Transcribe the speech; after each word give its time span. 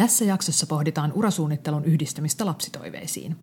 Tässä 0.00 0.24
jaksossa 0.24 0.66
pohditaan 0.66 1.12
urasuunnittelun 1.12 1.84
yhdistämistä 1.84 2.46
lapsitoiveisiin. 2.46 3.36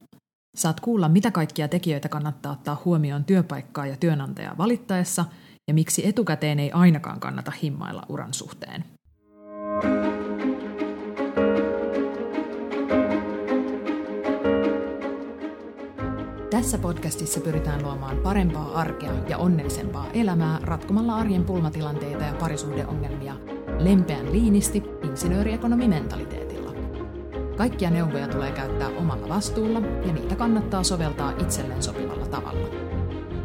Saat 0.57 0.79
kuulla, 0.79 1.09
mitä 1.09 1.31
kaikkia 1.31 1.67
tekijöitä 1.67 2.09
kannattaa 2.09 2.51
ottaa 2.51 2.81
huomioon 2.85 3.25
työpaikkaa 3.25 3.85
ja 3.85 3.97
työnantajaa 3.97 4.57
valittaessa 4.57 5.25
ja 5.67 5.73
miksi 5.73 6.07
etukäteen 6.07 6.59
ei 6.59 6.71
ainakaan 6.71 7.19
kannata 7.19 7.51
himmailla 7.51 8.03
uran 8.09 8.33
suhteen. 8.33 8.83
Tässä 16.49 16.77
podcastissa 16.77 17.39
pyritään 17.39 17.83
luomaan 17.83 18.17
parempaa 18.17 18.71
arkea 18.79 19.13
ja 19.29 19.37
onnellisempaa 19.37 20.11
elämää 20.13 20.59
ratkomalla 20.63 21.15
arjen 21.15 21.45
pulmatilanteita 21.45 22.23
ja 22.23 22.33
parisuhdeongelmia 22.33 23.35
lempeän 23.79 24.31
liinisti 24.31 24.83
insinööriekonomimentaliteetilla. 25.03 26.46
Kaikkia 27.57 27.89
neuvoja 27.89 28.27
tulee 28.27 28.51
käyttää 28.51 28.89
omalla 28.89 29.29
vastuulla 29.29 29.79
ja 29.79 30.13
niitä 30.13 30.35
kannattaa 30.35 30.83
soveltaa 30.83 31.31
itselleen 31.31 31.83
sopivalla 31.83 32.27
tavalla. 32.27 32.67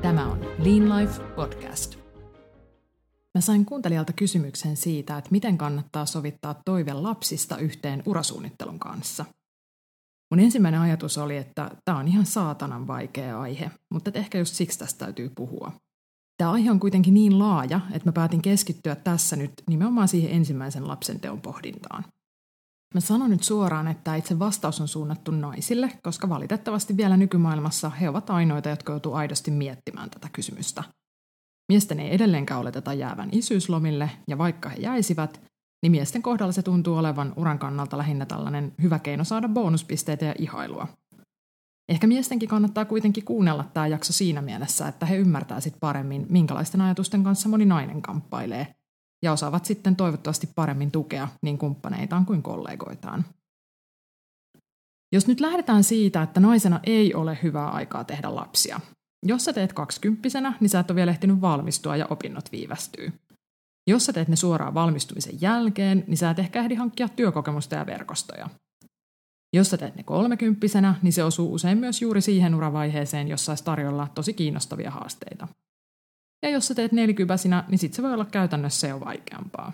Tämä 0.03 0.27
on 0.27 0.41
Lean 0.41 0.99
Life 0.99 1.23
Podcast. 1.23 1.99
Mä 3.35 3.41
sain 3.41 3.65
kuuntelijalta 3.65 4.13
kysymyksen 4.13 4.77
siitä, 4.77 5.19
että 5.19 5.31
miten 5.31 5.59
kannattaa 5.59 6.07
sovittaa 6.07 6.63
toive 6.65 6.93
lapsista 6.93 7.59
yhteen 7.59 8.03
urasuunnittelun 8.07 8.79
kanssa– 8.79 9.25
Mun 10.33 10.41
ensimmäinen 10.41 10.81
ajatus 10.81 11.19
oli, 11.19 11.37
että 11.37 11.71
tämä 11.85 11.99
on 11.99 12.09
ihan 12.09 12.27
saatanan 12.27 12.87
vaikea 12.87 13.41
aihe, 13.41 13.71
mutta 13.91 14.11
ehkä 14.15 14.39
just 14.39 14.55
siksi 14.55 14.79
tästä 14.79 15.05
täytyy 15.05 15.31
puhua. 15.35 15.73
Tämä 16.37 16.51
aihe 16.51 16.71
on 16.71 16.81
kuitenkin 16.81 17.15
niin 17.15 17.39
laaja, 17.39 17.81
että 17.93 18.09
mä 18.09 18.13
päätin 18.13 18.43
keskittyä 18.43 18.95
tässä 18.95 19.37
nyt 19.37 19.53
nimenomaan 19.69 20.09
siihen 20.09 20.31
ensimmäisen 20.31 20.89
lapsen 20.89 21.21
teon 21.21 21.41
pohdintaan. 21.41 22.05
Mä 22.95 23.01
sanon 23.01 23.31
nyt 23.31 23.43
suoraan, 23.43 23.89
että 23.89 24.15
itse 24.15 24.39
vastaus 24.39 24.81
on 24.81 24.89
suunnattu 24.89 25.31
naisille, 25.31 25.93
koska 26.03 26.29
valitettavasti 26.29 26.97
vielä 26.97 27.17
nykymaailmassa 27.17 27.91
he 27.91 28.09
ovat 28.09 28.31
ainoita, 28.31 28.69
jotka 28.69 28.93
joutuu 28.93 29.15
aidosti 29.15 29.51
miettimään 29.51 30.11
tätä 30.11 30.29
kysymystä. 30.33 30.85
Miesten 31.69 32.01
ei 32.01 32.15
edelleenkään 32.15 32.61
oleteta 32.61 32.93
jäävän 32.93 33.29
isyyslomille, 33.33 34.11
ja 34.29 34.39
vaikka 34.39 34.69
he 34.69 34.77
jäisivät, 34.77 35.41
niin 35.83 35.91
miesten 35.91 36.23
kohdalla 36.23 36.53
se 36.53 36.63
tuntuu 36.63 36.97
olevan 36.97 37.33
uran 37.37 37.59
kannalta 37.59 37.99
lähinnä 37.99 38.27
tällainen 38.27 38.73
hyvä 38.83 38.99
keino 38.99 39.25
saada 39.25 39.49
bonuspisteitä 39.49 40.25
ja 40.25 40.35
ihailua. 40.39 40.89
Ehkä 41.89 42.07
miestenkin 42.07 42.49
kannattaa 42.49 42.85
kuitenkin 42.85 43.25
kuunnella 43.25 43.65
tämä 43.75 43.87
jakso 43.87 44.13
siinä 44.13 44.43
mielessä, 44.43 44.89
että 44.89 45.07
he 45.07 45.17
ymmärtää 45.17 45.61
sitten 45.61 45.81
paremmin, 45.81 46.27
minkälaisten 46.31 46.81
ajatusten 46.81 47.25
kanssa 47.25 47.49
moni 47.49 47.65
nainen 47.65 48.03
kamppailee, 48.03 48.75
ja 49.23 49.33
osaavat 49.33 49.65
sitten 49.65 49.97
toivottavasti 49.97 50.49
paremmin 50.55 50.91
tukea 50.91 51.29
niin 51.43 51.59
kumppaneitaan 51.59 52.27
kuin 52.27 52.43
kollegoitaan. 52.43 53.25
Jos 55.13 55.27
nyt 55.27 55.41
lähdetään 55.41 55.85
siitä, 55.85 56.23
että 56.23 56.41
naisena 56.41 56.81
ei 56.85 57.15
ole 57.15 57.39
hyvää 57.43 57.71
aikaa 57.71 58.05
tehdä 58.05 58.35
lapsia. 58.35 58.81
Jos 59.27 59.45
sä 59.45 59.53
teet 59.53 59.73
kaksikymppisenä, 59.73 60.53
niin 60.61 60.69
sä 60.69 60.81
et 60.81 60.91
ole 60.91 60.97
vielä 60.97 61.11
ehtinyt 61.11 61.41
valmistua 61.41 61.97
ja 61.97 62.07
opinnot 62.11 62.53
viivästyy. 62.53 63.13
Jos 63.87 64.07
sä 64.07 64.13
teet 64.13 64.29
ne 64.29 64.37
suoraan 64.37 64.75
valmistumisen 64.75 65.41
jälkeen, 65.41 66.05
niin 66.07 66.19
sä 66.19 66.31
et 66.31 66.39
ehkä 66.39 66.61
ehdi 66.61 66.75
hankkia 66.75 67.09
työkokemusta 67.09 67.75
ja 67.75 67.87
verkostoja. 67.87 68.49
Jos 69.57 69.71
sä 69.71 69.77
teet 69.77 69.97
ne 69.97 70.03
kolmekymppisenä, 70.03 70.95
niin 71.03 71.13
se 71.13 71.25
osuu 71.25 71.55
usein 71.55 71.79
myös 71.79 72.03
juuri 72.03 72.21
siihen 72.21 72.55
uravaiheeseen, 72.55 73.29
jossa 73.29 73.45
saisi 73.45 73.65
tarjolla 73.65 74.09
tosi 74.15 74.33
kiinnostavia 74.33 74.91
haasteita. 74.91 75.49
Ja 76.43 76.51
jos 76.51 76.69
sä 76.69 76.75
teet 76.75 76.93
nelikypäsinä, 76.93 77.65
niin 77.69 77.79
sit 77.79 77.95
se 77.95 78.03
voi 78.03 78.13
olla 78.13 78.25
käytännössä 78.25 78.87
jo 78.87 79.01
vaikeampaa. 79.01 79.73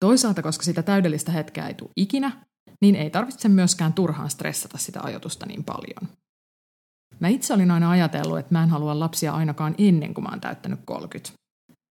Toisaalta, 0.00 0.42
koska 0.42 0.64
sitä 0.64 0.82
täydellistä 0.82 1.32
hetkeä 1.32 1.68
ei 1.68 1.74
tule 1.74 1.90
ikinä, 1.96 2.32
niin 2.80 2.96
ei 2.96 3.10
tarvitse 3.10 3.48
myöskään 3.48 3.92
turhaan 3.92 4.30
stressata 4.30 4.78
sitä 4.78 5.00
ajatusta 5.02 5.46
niin 5.46 5.64
paljon. 5.64 6.16
Mä 7.20 7.28
itse 7.28 7.54
olin 7.54 7.70
aina 7.70 7.90
ajatellut, 7.90 8.38
että 8.38 8.54
mä 8.54 8.62
en 8.62 8.68
halua 8.68 8.98
lapsia 8.98 9.32
ainakaan 9.32 9.74
ennen 9.78 10.14
kuin 10.14 10.24
mä 10.24 10.30
oon 10.30 10.40
täyttänyt 10.40 10.80
30. 10.84 11.42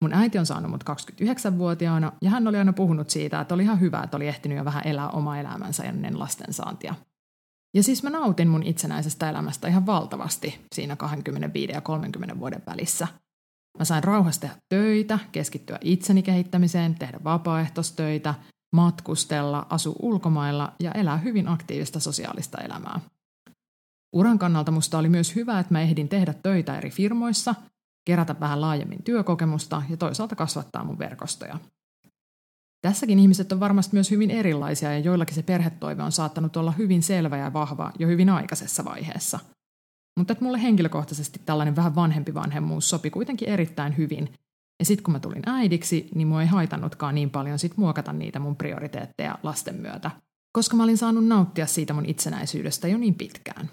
Mun 0.02 0.14
äiti 0.14 0.38
on 0.38 0.46
saanut 0.46 0.70
mut 0.70 0.84
29-vuotiaana 0.90 2.12
ja 2.22 2.30
hän 2.30 2.48
oli 2.48 2.56
aina 2.56 2.72
puhunut 2.72 3.10
siitä, 3.10 3.40
että 3.40 3.54
oli 3.54 3.62
ihan 3.62 3.80
hyvä, 3.80 4.02
että 4.02 4.16
oli 4.16 4.28
ehtinyt 4.28 4.58
jo 4.58 4.64
vähän 4.64 4.86
elää 4.86 5.08
omaa 5.08 5.40
elämänsä 5.40 5.82
ennen 5.82 6.18
lastensaantia. 6.18 6.94
Ja 7.74 7.82
siis 7.82 8.02
mä 8.02 8.10
nautin 8.10 8.48
mun 8.48 8.62
itsenäisestä 8.62 9.30
elämästä 9.30 9.68
ihan 9.68 9.86
valtavasti 9.86 10.66
siinä 10.74 10.96
25 10.96 11.72
ja 11.72 11.80
30 11.80 12.38
vuoden 12.38 12.62
välissä. 12.66 13.08
Mä 13.78 13.84
sain 13.84 14.04
rauhassa 14.04 14.40
tehdä 14.40 14.56
töitä, 14.68 15.18
keskittyä 15.32 15.78
itseni 15.80 16.22
kehittämiseen, 16.22 16.94
tehdä 16.94 17.20
vapaaehtoistöitä, 17.24 18.34
matkustella, 18.72 19.66
asua 19.70 19.96
ulkomailla 20.02 20.72
ja 20.80 20.92
elää 20.92 21.16
hyvin 21.16 21.48
aktiivista 21.48 22.00
sosiaalista 22.00 22.58
elämää. 22.58 23.00
Uran 24.12 24.38
kannalta 24.38 24.70
musta 24.70 24.98
oli 24.98 25.08
myös 25.08 25.36
hyvä, 25.36 25.58
että 25.58 25.74
mä 25.74 25.80
ehdin 25.80 26.08
tehdä 26.08 26.34
töitä 26.42 26.78
eri 26.78 26.90
firmoissa– 26.90 27.54
kerätä 28.04 28.40
vähän 28.40 28.60
laajemmin 28.60 29.02
työkokemusta 29.02 29.82
ja 29.88 29.96
toisaalta 29.96 30.36
kasvattaa 30.36 30.84
mun 30.84 30.98
verkostoja. 30.98 31.58
Tässäkin 32.86 33.18
ihmiset 33.18 33.52
on 33.52 33.60
varmasti 33.60 33.96
myös 33.96 34.10
hyvin 34.10 34.30
erilaisia 34.30 34.92
ja 34.92 34.98
joillakin 34.98 35.34
se 35.34 35.42
perhetoive 35.42 36.02
on 36.02 36.12
saattanut 36.12 36.56
olla 36.56 36.72
hyvin 36.72 37.02
selvä 37.02 37.36
ja 37.36 37.52
vahva 37.52 37.92
jo 37.98 38.08
hyvin 38.08 38.28
aikaisessa 38.28 38.84
vaiheessa. 38.84 39.38
Mutta 40.16 40.32
että 40.32 40.44
mulle 40.44 40.62
henkilökohtaisesti 40.62 41.40
tällainen 41.44 41.76
vähän 41.76 41.94
vanhempi 41.94 42.34
vanhemmuus 42.34 42.90
sopi 42.90 43.10
kuitenkin 43.10 43.48
erittäin 43.48 43.96
hyvin. 43.96 44.32
Ja 44.78 44.84
sitten 44.84 45.04
kun 45.04 45.12
mä 45.12 45.20
tulin 45.20 45.42
äidiksi, 45.46 46.08
niin 46.14 46.28
mua 46.28 46.42
ei 46.42 46.48
haitannutkaan 46.48 47.14
niin 47.14 47.30
paljon 47.30 47.58
sit 47.58 47.76
muokata 47.76 48.12
niitä 48.12 48.38
mun 48.38 48.56
prioriteetteja 48.56 49.38
lasten 49.42 49.74
myötä. 49.74 50.10
Koska 50.52 50.76
mä 50.76 50.82
olin 50.82 50.98
saanut 50.98 51.26
nauttia 51.26 51.66
siitä 51.66 51.92
mun 51.92 52.06
itsenäisyydestä 52.06 52.88
jo 52.88 52.98
niin 52.98 53.14
pitkään. 53.14 53.70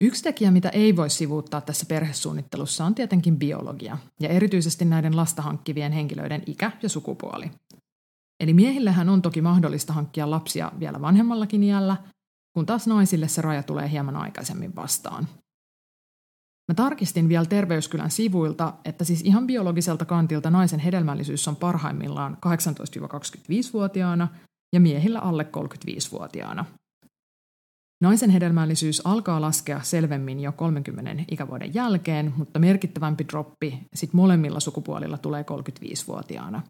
Yksi 0.00 0.22
tekijä, 0.22 0.50
mitä 0.50 0.68
ei 0.68 0.96
voi 0.96 1.10
sivuuttaa 1.10 1.60
tässä 1.60 1.86
perhesuunnittelussa, 1.88 2.84
on 2.84 2.94
tietenkin 2.94 3.38
biologia, 3.38 3.98
ja 4.20 4.28
erityisesti 4.28 4.84
näiden 4.84 5.16
lasta 5.16 5.42
hankkivien 5.42 5.92
henkilöiden 5.92 6.42
ikä 6.46 6.72
ja 6.82 6.88
sukupuoli. 6.88 7.50
Eli 8.40 8.54
miehillähän 8.54 9.08
on 9.08 9.22
toki 9.22 9.40
mahdollista 9.40 9.92
hankkia 9.92 10.30
lapsia 10.30 10.72
vielä 10.80 11.00
vanhemmallakin 11.00 11.62
iällä, 11.62 11.96
kun 12.54 12.66
taas 12.66 12.86
naisille 12.86 13.28
se 13.28 13.42
raja 13.42 13.62
tulee 13.62 13.90
hieman 13.90 14.16
aikaisemmin 14.16 14.76
vastaan. 14.76 15.28
Mä 16.68 16.74
tarkistin 16.74 17.28
vielä 17.28 17.46
Terveyskylän 17.46 18.10
sivuilta, 18.10 18.74
että 18.84 19.04
siis 19.04 19.20
ihan 19.20 19.46
biologiselta 19.46 20.04
kantilta 20.04 20.50
naisen 20.50 20.80
hedelmällisyys 20.80 21.48
on 21.48 21.56
parhaimmillaan 21.56 22.38
18-25-vuotiaana 22.46 24.28
ja 24.72 24.80
miehillä 24.80 25.18
alle 25.18 25.46
35-vuotiaana– 25.56 26.64
Naisen 28.00 28.30
hedelmällisyys 28.30 29.06
alkaa 29.06 29.40
laskea 29.40 29.80
selvemmin 29.82 30.40
jo 30.40 30.52
30 30.52 31.24
ikävuoden 31.30 31.74
jälkeen, 31.74 32.34
mutta 32.36 32.58
merkittävämpi 32.58 33.24
droppi 33.28 33.78
sit 33.94 34.12
molemmilla 34.12 34.60
sukupuolilla 34.60 35.18
tulee 35.18 35.42
35-vuotiaana. 35.42 36.62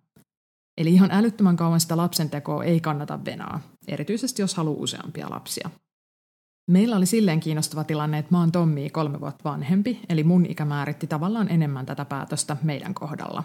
Eli 0.79 0.95
ihan 0.95 1.11
älyttömän 1.11 1.57
kauan 1.57 1.81
sitä 1.81 1.97
lapsentekoa 1.97 2.65
ei 2.65 2.81
kannata 2.81 3.25
venaa, 3.25 3.61
erityisesti 3.89 4.43
jos 4.43 4.55
haluaa 4.55 4.83
useampia 4.83 5.31
lapsia. 5.31 5.71
Meillä 6.71 6.97
oli 6.97 7.07
silleen 7.07 7.41
kiinnostava 7.41 7.85
tilanne, 7.85 8.19
että 8.19 8.35
mä 8.35 8.41
oon 8.41 8.53
Tommi 8.53 8.91
kolme 8.91 9.21
vuotta 9.21 9.51
vanhempi, 9.51 10.01
eli 10.09 10.25
mun 10.25 10.47
ikä 10.47 10.65
määritti 10.65 11.07
tavallaan 11.07 11.51
enemmän 11.51 11.87
tätä 11.87 12.05
päätöstä 12.05 12.57
meidän 12.63 12.95
kohdalla. 12.95 13.45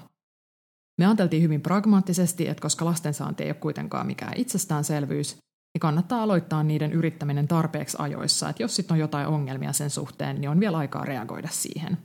Me 0.99 1.05
ajateltiin 1.05 1.43
hyvin 1.43 1.61
pragmaattisesti, 1.61 2.47
että 2.47 2.61
koska 2.61 2.85
lastensaanti 2.85 3.43
ei 3.43 3.49
ole 3.49 3.55
kuitenkaan 3.55 4.07
mikään 4.07 4.33
itsestäänselvyys, 4.35 5.37
niin 5.73 5.79
kannattaa 5.79 6.23
aloittaa 6.23 6.63
niiden 6.63 6.93
yrittäminen 6.93 7.47
tarpeeksi 7.47 7.97
ajoissa, 7.99 8.49
että 8.49 8.63
jos 8.63 8.75
sitten 8.75 8.95
on 8.95 8.99
jotain 8.99 9.27
ongelmia 9.27 9.73
sen 9.73 9.89
suhteen, 9.89 10.41
niin 10.41 10.49
on 10.49 10.59
vielä 10.59 10.77
aikaa 10.77 11.05
reagoida 11.05 11.49
siihen. 11.51 11.97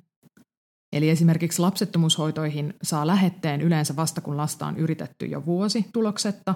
Eli 0.93 1.11
esimerkiksi 1.11 1.61
lapsettomuushoitoihin 1.61 2.75
saa 2.83 3.07
lähetteen 3.07 3.61
yleensä 3.61 3.97
vasta 3.97 4.21
kun 4.21 4.37
lasta 4.37 4.67
on 4.67 4.77
yritetty 4.77 5.27
jo 5.27 5.47
vuosi 5.47 5.87
tuloksetta, 5.93 6.55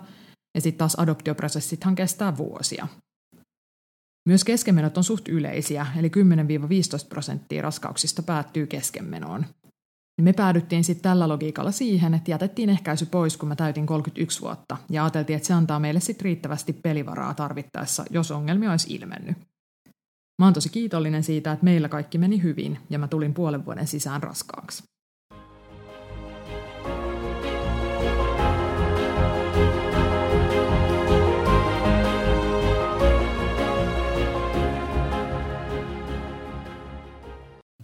ja 0.55 0.61
sitten 0.61 0.79
taas 0.79 0.99
adoptioprosessithan 0.99 1.95
kestää 1.95 2.37
vuosia. 2.37 2.89
Myös 4.29 4.45
keskenmenot 4.45 4.97
on 4.97 5.05
suht 5.05 5.29
yleisiä, 5.29 5.87
eli 5.99 6.09
10-15 6.09 7.09
prosenttia 7.09 7.63
raskauksista 7.63 8.23
päättyy 8.23 8.67
keskenmenoon. 8.67 9.47
Niin 10.21 10.25
me 10.25 10.33
päädyttiin 10.33 10.85
sitten 10.85 11.03
tällä 11.03 11.29
logiikalla 11.29 11.71
siihen, 11.71 12.15
että 12.15 12.31
jätettiin 12.31 12.71
ehkäisy 12.71 13.07
pois, 13.07 13.37
kun 13.37 13.49
mä 13.49 13.57
täytin 13.57 13.87
31 13.87 14.41
vuotta, 14.41 14.77
ja 14.91 15.05
ajateltiin, 15.05 15.37
että 15.37 15.47
se 15.47 15.55
antaa 15.55 15.81
meille 15.81 16.01
sitten 16.01 16.25
riittävästi 16.25 16.73
pelivaraa 16.73 17.35
tarvittaessa, 17.35 18.05
jos 18.11 18.31
ongelmia 18.31 18.71
olisi 18.71 18.95
ilmennyt. 18.95 19.37
Mä 20.39 20.47
oon 20.47 20.53
tosi 20.53 20.69
kiitollinen 20.69 21.23
siitä, 21.23 21.53
että 21.53 21.65
meillä 21.65 21.89
kaikki 21.89 22.19
meni 22.19 22.43
hyvin, 22.43 22.79
ja 22.91 22.99
mä 22.99 23.09
tulin 23.09 23.35
puolen 23.35 23.65
vuoden 23.65 23.87
sisään 23.87 24.23
raskaaksi. 24.23 24.83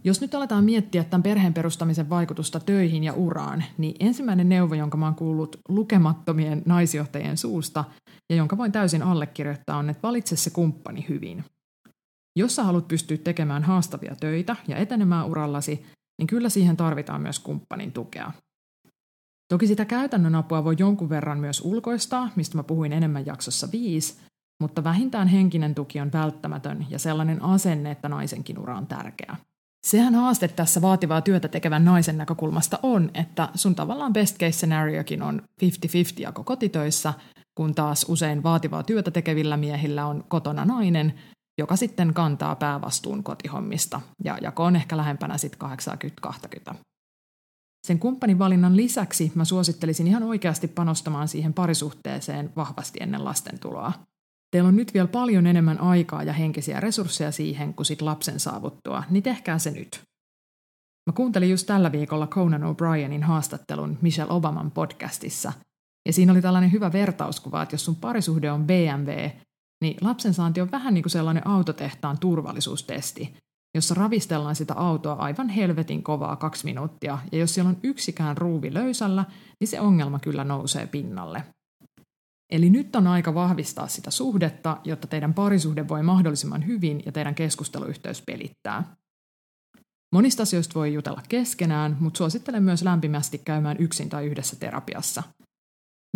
Jos 0.06 0.20
nyt 0.20 0.34
aletaan 0.34 0.64
miettiä 0.64 1.04
tämän 1.04 1.22
perheen 1.22 1.54
perustamisen 1.54 2.10
vaikutusta 2.10 2.60
töihin 2.60 3.04
ja 3.04 3.12
uraan, 3.12 3.64
niin 3.78 3.96
ensimmäinen 4.00 4.48
neuvo, 4.48 4.74
jonka 4.74 4.96
mä 4.96 5.04
oon 5.04 5.14
kuullut 5.14 5.60
lukemattomien 5.68 6.62
naisjohtajien 6.66 7.36
suusta 7.36 7.84
ja 8.30 8.36
jonka 8.36 8.56
voin 8.56 8.72
täysin 8.72 9.02
allekirjoittaa, 9.02 9.76
on, 9.76 9.90
että 9.90 10.02
valitse 10.02 10.36
se 10.36 10.50
kumppani 10.50 11.06
hyvin. 11.08 11.44
Jos 12.38 12.56
sä 12.56 12.64
haluat 12.64 12.88
pystyä 12.88 13.16
tekemään 13.16 13.62
haastavia 13.62 14.16
töitä 14.20 14.56
ja 14.68 14.76
etenemään 14.76 15.26
urallasi, 15.26 15.86
niin 16.18 16.26
kyllä 16.26 16.48
siihen 16.48 16.76
tarvitaan 16.76 17.20
myös 17.20 17.38
kumppanin 17.38 17.92
tukea. 17.92 18.32
Toki 19.52 19.66
sitä 19.66 19.84
käytännön 19.84 20.34
apua 20.34 20.64
voi 20.64 20.76
jonkun 20.78 21.08
verran 21.08 21.38
myös 21.38 21.60
ulkoistaa, 21.60 22.30
mistä 22.36 22.56
mä 22.56 22.62
puhuin 22.62 22.92
enemmän 22.92 23.26
jaksossa 23.26 23.68
5, 23.72 24.20
mutta 24.62 24.84
vähintään 24.84 25.28
henkinen 25.28 25.74
tuki 25.74 26.00
on 26.00 26.12
välttämätön 26.12 26.86
ja 26.90 26.98
sellainen 26.98 27.42
asenne, 27.42 27.90
että 27.90 28.08
naisenkin 28.08 28.58
ura 28.58 28.76
on 28.76 28.86
tärkeä. 28.86 29.36
Sehän 29.86 30.14
haaste 30.14 30.48
tässä 30.48 30.82
vaativaa 30.82 31.20
työtä 31.20 31.48
tekevän 31.48 31.84
naisen 31.84 32.18
näkökulmasta 32.18 32.78
on, 32.82 33.10
että 33.14 33.48
sun 33.54 33.74
tavallaan 33.74 34.12
best 34.12 34.38
case 34.38 34.52
scenariokin 34.52 35.22
on 35.22 35.42
50-50 35.64 35.66
jako 36.18 36.44
kotitöissä, 36.44 37.14
kun 37.54 37.74
taas 37.74 38.06
usein 38.08 38.42
vaativaa 38.42 38.82
työtä 38.82 39.10
tekevillä 39.10 39.56
miehillä 39.56 40.06
on 40.06 40.24
kotona 40.28 40.64
nainen, 40.64 41.14
joka 41.58 41.76
sitten 41.76 42.14
kantaa 42.14 42.56
päävastuun 42.56 43.22
kotihommista, 43.22 44.00
ja 44.24 44.38
jako 44.42 44.64
on 44.64 44.76
ehkä 44.76 44.96
lähempänä 44.96 45.38
sitten 45.38 45.68
80-20. 46.72 46.74
Sen 47.86 47.98
kumppanin 47.98 48.38
valinnan 48.38 48.76
lisäksi 48.76 49.32
mä 49.34 49.44
suosittelisin 49.44 50.06
ihan 50.06 50.22
oikeasti 50.22 50.68
panostamaan 50.68 51.28
siihen 51.28 51.54
parisuhteeseen 51.54 52.52
vahvasti 52.56 52.98
ennen 53.02 53.24
lasten 53.24 53.58
tuloa. 53.58 53.92
Teillä 54.56 54.68
on 54.68 54.76
nyt 54.76 54.94
vielä 54.94 55.08
paljon 55.08 55.46
enemmän 55.46 55.80
aikaa 55.80 56.22
ja 56.22 56.32
henkisiä 56.32 56.80
resursseja 56.80 57.32
siihen 57.32 57.74
kuin 57.74 57.86
sit 57.86 58.02
lapsen 58.02 58.40
saavuttua, 58.40 59.04
niin 59.10 59.22
tehkää 59.22 59.58
se 59.58 59.70
nyt. 59.70 60.00
Mä 61.06 61.12
kuuntelin 61.14 61.50
just 61.50 61.66
tällä 61.66 61.92
viikolla 61.92 62.26
Conan 62.26 62.62
O'Brienin 62.62 63.22
haastattelun 63.22 63.98
Michelle 64.02 64.32
Obaman 64.32 64.70
podcastissa, 64.70 65.52
ja 66.06 66.12
siinä 66.12 66.32
oli 66.32 66.42
tällainen 66.42 66.72
hyvä 66.72 66.92
vertauskuva, 66.92 67.62
että 67.62 67.74
jos 67.74 67.84
sun 67.84 67.96
parisuhde 67.96 68.52
on 68.52 68.66
BMW, 68.66 69.30
niin 69.82 69.96
lapsen 70.00 70.34
saanti 70.34 70.60
on 70.60 70.70
vähän 70.70 70.94
niin 70.94 71.02
kuin 71.02 71.12
sellainen 71.12 71.46
autotehtaan 71.46 72.18
turvallisuustesti, 72.18 73.36
jossa 73.74 73.94
ravistellaan 73.94 74.56
sitä 74.56 74.74
autoa 74.74 75.14
aivan 75.14 75.48
helvetin 75.48 76.02
kovaa 76.02 76.36
kaksi 76.36 76.64
minuuttia, 76.64 77.18
ja 77.32 77.38
jos 77.38 77.54
siellä 77.54 77.68
on 77.68 77.78
yksikään 77.82 78.36
ruuvi 78.36 78.74
löysällä, 78.74 79.24
niin 79.60 79.68
se 79.68 79.80
ongelma 79.80 80.18
kyllä 80.18 80.44
nousee 80.44 80.86
pinnalle. 80.86 81.44
Eli 82.56 82.70
nyt 82.70 82.96
on 82.96 83.06
aika 83.06 83.34
vahvistaa 83.34 83.88
sitä 83.88 84.10
suhdetta, 84.10 84.76
jotta 84.84 85.06
teidän 85.06 85.34
parisuhde 85.34 85.88
voi 85.88 86.02
mahdollisimman 86.02 86.66
hyvin 86.66 87.02
ja 87.06 87.12
teidän 87.12 87.34
keskusteluyhteys 87.34 88.22
pelittää. 88.22 88.96
Monista 90.12 90.42
asioista 90.42 90.74
voi 90.74 90.94
jutella 90.94 91.22
keskenään, 91.28 91.96
mutta 92.00 92.18
suosittelen 92.18 92.62
myös 92.62 92.82
lämpimästi 92.82 93.38
käymään 93.38 93.76
yksin 93.80 94.08
tai 94.08 94.26
yhdessä 94.26 94.56
terapiassa. 94.56 95.22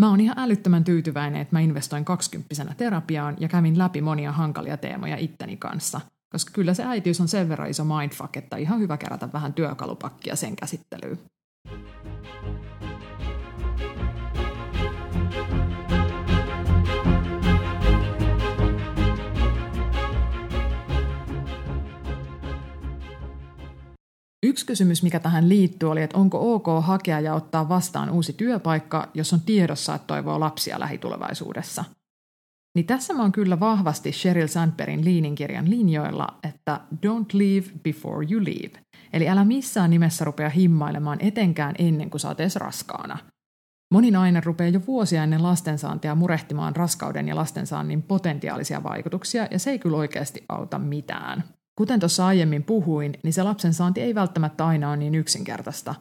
Mä 0.00 0.10
oon 0.10 0.20
ihan 0.20 0.38
älyttömän 0.38 0.84
tyytyväinen, 0.84 1.40
että 1.40 1.56
mä 1.56 1.60
investoin 1.60 2.04
kaksikymppisenä 2.04 2.74
terapiaan 2.74 3.36
ja 3.40 3.48
kävin 3.48 3.78
läpi 3.78 4.00
monia 4.00 4.32
hankalia 4.32 4.76
teemoja 4.76 5.16
itteni 5.16 5.56
kanssa, 5.56 6.00
koska 6.32 6.50
kyllä 6.54 6.74
se 6.74 6.84
äitiys 6.84 7.20
on 7.20 7.28
sen 7.28 7.48
verran 7.48 7.70
iso 7.70 7.84
mindfuck, 7.84 8.36
että 8.36 8.56
ihan 8.56 8.80
hyvä 8.80 8.96
kerätä 8.96 9.28
vähän 9.32 9.52
työkalupakkia 9.52 10.36
sen 10.36 10.56
käsittelyyn. 10.56 11.18
Yksi 24.60 24.66
kysymys, 24.66 25.02
mikä 25.02 25.20
tähän 25.20 25.48
liittyy, 25.48 25.90
oli, 25.90 26.02
että 26.02 26.18
onko 26.18 26.54
ok 26.54 26.66
hakea 26.84 27.20
ja 27.20 27.34
ottaa 27.34 27.68
vastaan 27.68 28.10
uusi 28.10 28.32
työpaikka, 28.32 29.08
jos 29.14 29.32
on 29.32 29.40
tiedossa, 29.40 29.94
että 29.94 30.06
toivoo 30.06 30.40
lapsia 30.40 30.80
lähitulevaisuudessa. 30.80 31.84
Niin 32.74 32.86
tässä 32.86 33.14
mä 33.14 33.22
oon 33.22 33.32
kyllä 33.32 33.60
vahvasti 33.60 34.12
Sheryl 34.12 34.46
Sandbergin 34.46 35.04
Liinin 35.04 35.34
kirjan 35.34 35.70
linjoilla, 35.70 36.26
että 36.48 36.80
don't 37.06 37.28
leave 37.32 37.66
before 37.82 38.26
you 38.30 38.44
leave. 38.44 38.84
Eli 39.12 39.28
älä 39.28 39.44
missään 39.44 39.90
nimessä 39.90 40.24
rupea 40.24 40.48
himmailemaan 40.48 41.18
etenkään 41.20 41.74
ennen 41.78 42.10
kuin 42.10 42.20
sä 42.20 42.28
oot 42.28 42.40
edes 42.40 42.56
raskaana. 42.56 43.18
Moni 43.92 44.10
nainen 44.10 44.44
rupeaa 44.44 44.70
jo 44.70 44.80
vuosia 44.86 45.22
ennen 45.24 45.42
lastensaantia 45.42 46.14
murehtimaan 46.14 46.76
raskauden 46.76 47.28
ja 47.28 47.36
lastensaannin 47.36 48.02
potentiaalisia 48.02 48.82
vaikutuksia, 48.82 49.48
ja 49.50 49.58
se 49.58 49.70
ei 49.70 49.78
kyllä 49.78 49.96
oikeasti 49.96 50.44
auta 50.48 50.78
mitään. 50.78 51.44
Kuten 51.80 52.00
tuossa 52.00 52.26
aiemmin 52.26 52.62
puhuin, 52.62 53.14
niin 53.22 53.32
se 53.32 53.42
lapsen 53.42 53.74
saanti 53.74 54.00
ei 54.00 54.14
välttämättä 54.14 54.66
aina 54.66 54.88
ole 54.88 54.96
niin 54.96 55.14
yksinkertaista. 55.14 55.94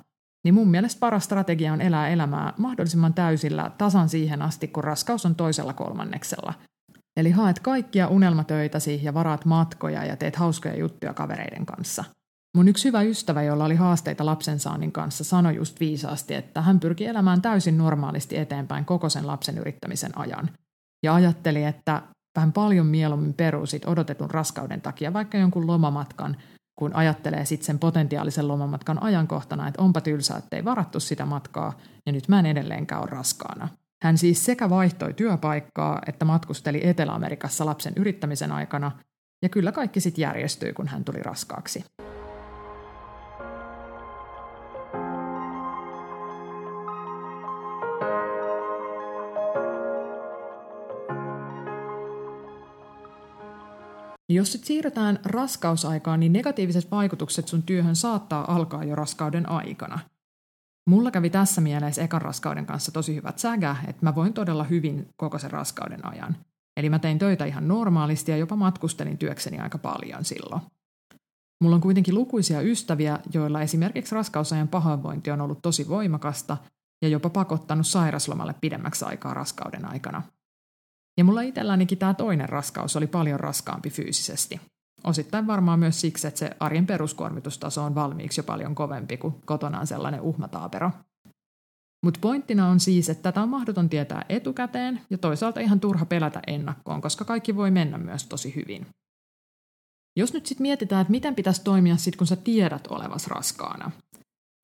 Niin 0.44 0.54
mun 0.54 0.68
mielestä 0.68 1.00
paras 1.00 1.24
strategia 1.24 1.74
on 1.74 1.81
elää 1.81 2.10
elämää 2.10 2.54
mahdollisimman 2.58 3.14
täysillä 3.14 3.72
tasan 3.78 4.10
siihen 4.10 4.42
asti, 4.42 4.68
kun 4.68 4.84
raskaus 4.84 5.26
on 5.26 5.36
toisella 5.36 5.74
kolmanneksella. 5.74 6.54
Eli 7.18 7.31
haet 7.31 7.60
kaikkia 7.60 8.08
unelmatöitäsi 8.08 9.00
ja 9.04 9.14
varaat 9.14 9.46
matkoja 9.46 10.06
ja 10.06 10.18
teet 10.18 10.36
hauskoja 10.36 10.78
juttuja 10.78 11.14
kavereiden 11.14 11.66
kanssa. 11.66 12.04
Mun 12.58 12.68
yksi 12.68 12.88
hyvä 12.88 13.02
ystävä, 13.02 13.44
jolla 13.44 13.66
oli 13.66 13.76
haasteita 13.76 14.26
lapsensaannin 14.26 14.92
kanssa, 14.92 15.24
sanoi 15.24 15.56
just 15.56 15.80
viisaasti, 15.80 16.34
että 16.34 16.62
hän 16.62 16.80
pyrki 16.80 17.06
elämään 17.06 17.42
täysin 17.42 17.78
normaalisti 17.78 18.38
eteenpäin 18.38 18.86
koko 18.86 19.10
sen 19.10 19.28
lapsen 19.28 19.58
yrittämisen 19.58 20.18
ajan. 20.18 20.50
Ja 21.04 21.16
ajatteli, 21.16 21.64
että 21.64 22.02
vähän 22.40 22.54
paljon 22.54 22.86
mieluummin 22.86 23.34
peruu 23.34 23.66
sit 23.66 23.86
odotetun 23.86 24.32
raskauden 24.32 24.82
takia 24.82 25.14
vaikka 25.14 25.38
jonkun 25.38 25.68
lomamatkan, 25.68 26.38
kun 26.80 26.96
ajattelee 26.96 27.46
sitten 27.46 27.66
sen 27.66 27.80
potentiaalisen 27.80 28.48
lomamatkan 28.48 29.04
ajankohtana, 29.04 29.68
että 29.68 29.82
onpa 29.82 30.02
tylsää, 30.02 30.38
että 30.38 30.56
ei 30.56 30.66
varattu 30.66 31.00
sitä 31.00 31.26
matkaa 31.26 31.78
ja 32.06 32.12
nyt 32.12 32.28
mä 32.28 32.40
en 32.40 32.46
edelleenkään 32.46 33.02
ole 33.02 33.10
raskaana. 33.10 33.68
Hän 34.04 34.18
siis 34.18 34.46
sekä 34.46 34.70
vaihtoi 34.70 35.14
työpaikkaa 35.14 36.02
että 36.08 36.26
matkusteli 36.26 36.88
Etelä-Amerikassa 36.88 37.66
lapsen 37.66 37.94
yrittämisen 37.96 38.52
aikana, 38.52 38.92
ja 39.44 39.50
kyllä 39.50 39.72
kaikki 39.72 40.00
sitten 40.00 40.22
järjestyi, 40.22 40.74
kun 40.74 40.88
hän 40.88 41.04
tuli 41.04 41.24
raskaaksi. 41.24 41.86
Jos 54.31 54.52
sitten 54.52 54.68
siirrytään 54.68 55.20
raskausaikaan, 55.26 56.20
niin 56.20 56.33
negatiiviset 56.33 56.92
vaikutukset 56.92 57.48
sun 57.48 57.64
työhön 57.64 57.95
saattaa 57.95 58.56
alkaa 58.56 58.83
jo 58.83 58.95
raskauden 58.95 59.50
aikana. 59.50 60.00
Mulla 60.90 61.12
kävi 61.12 61.30
tässä 61.30 61.62
mielessä 61.62 62.04
ekan 62.04 62.21
raskauden 62.21 62.66
kanssa 62.66 62.92
tosi 62.92 63.16
hyvät 63.16 63.40
sägä, 63.40 63.76
että 63.88 64.06
mä 64.06 64.16
voin 64.16 64.33
todella 64.33 64.64
hyvin 64.64 65.07
koko 65.18 65.40
sen 65.40 65.52
raskauden 65.52 66.06
ajan. 66.06 66.38
Eli 66.78 66.90
mä 66.90 67.00
tein 67.00 67.19
töitä 67.19 67.45
ihan 67.45 67.68
normaalisti 67.68 68.31
ja 68.31 68.38
jopa 68.38 68.56
matkustelin 68.56 69.18
työkseni 69.18 69.59
aika 69.59 69.78
paljon 69.78 70.26
silloin. 70.26 70.62
Mulla 71.64 71.76
on 71.76 71.81
kuitenkin 71.81 72.16
lukuisia 72.16 72.62
ystäviä, 72.62 73.19
joilla 73.33 73.62
esimerkiksi 73.62 74.16
raskausajan 74.16 74.68
pahoinvointi 74.68 75.31
on 75.31 75.42
ollut 75.42 75.62
tosi 75.62 75.88
voimakasta 75.88 76.57
ja 77.02 77.09
jopa 77.09 77.30
pakottanut 77.30 77.88
sairaslomalle 77.88 78.56
pidemmäksi 78.62 79.06
aikaa 79.06 79.33
raskauden 79.33 79.86
aikana– 79.86 80.21
ja 81.19 81.23
mulla 81.23 81.42
itsellänikin 81.42 81.97
tämä 81.97 82.14
toinen 82.14 82.49
raskaus 82.49 82.95
oli 82.95 83.07
paljon 83.07 83.40
raskaampi 83.40 83.90
fyysisesti. 83.90 84.61
Osittain 85.04 85.47
varmaan 85.47 85.80
myös 85.80 86.02
siksi, 86.02 86.28
että 86.28 86.40
se 86.40 86.52
arjen 86.59 86.88
peruskuormitustaso 86.88 87.83
on 87.83 87.95
valmiiksi 87.95 88.40
jo 88.40 88.44
paljon 88.44 88.76
kovempi 88.76 89.18
kuin 89.18 89.35
kotonaan 89.45 89.88
sellainen 89.88 90.21
uhmataapero. 90.21 90.92
Mutta 92.06 92.19
pointtina 92.21 92.69
on 92.69 92.80
siis, 92.80 93.09
että 93.09 93.23
tätä 93.23 93.42
on 93.42 93.49
mahdoton 93.49 93.90
tietää 93.90 94.26
etukäteen 94.30 95.02
ja 95.09 95.18
toisaalta 95.18 95.59
ihan 95.59 95.80
turha 95.80 96.06
pelätä 96.06 96.42
ennakkoon, 96.47 97.02
koska 97.02 97.26
kaikki 97.26 97.56
voi 97.56 97.71
mennä 97.71 97.97
myös 97.97 98.28
tosi 98.28 98.56
hyvin. 98.56 98.88
Jos 100.18 100.33
nyt 100.33 100.45
sitten 100.45 100.64
mietitään, 100.64 101.02
että 101.02 101.11
miten 101.11 101.35
pitäisi 101.35 101.64
toimia 101.64 101.97
sitten, 101.97 102.18
kun 102.18 102.28
sä 102.28 102.35
tiedät 102.35 102.88
olevas 102.88 103.28
raskaana, 103.28 103.92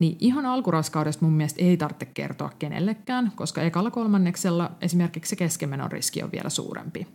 niin 0.00 0.16
ihan 0.20 0.46
alkuraskaudesta 0.46 1.24
mun 1.24 1.34
mielestä 1.34 1.62
ei 1.62 1.76
tarvitse 1.76 2.06
kertoa 2.06 2.52
kenellekään, 2.58 3.32
koska 3.36 3.62
ekalla 3.62 3.90
kolmanneksella 3.90 4.70
esimerkiksi 4.80 5.30
se 5.30 5.36
keskenmenon 5.36 5.92
riski 5.92 6.22
on 6.22 6.32
vielä 6.32 6.50
suurempi. 6.50 7.06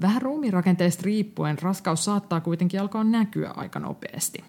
Vähän 0.00 0.22
ruumiinrakenteesta 0.22 1.02
riippuen 1.04 1.62
raskaus 1.62 2.04
saattaa 2.04 2.40
kuitenkin 2.40 2.80
alkaa 2.80 3.04
näkyä 3.04 3.50
aika 3.56 3.78
nopeasti. 3.78 4.44